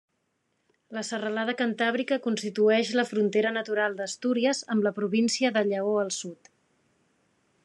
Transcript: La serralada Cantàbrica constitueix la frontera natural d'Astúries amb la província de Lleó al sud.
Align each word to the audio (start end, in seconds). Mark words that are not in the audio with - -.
La 0.97 1.03
serralada 1.09 1.53
Cantàbrica 1.59 2.17
constitueix 2.23 2.91
la 3.01 3.07
frontera 3.11 3.53
natural 3.61 4.01
d'Astúries 4.03 4.65
amb 4.77 4.89
la 4.89 4.97
província 5.01 5.57
de 5.59 5.67
Lleó 5.73 5.97
al 6.07 6.15
sud. 6.23 6.55